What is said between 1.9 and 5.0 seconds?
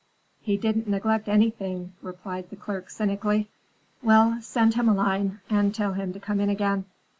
replied the clerk cynically. "Well, send him a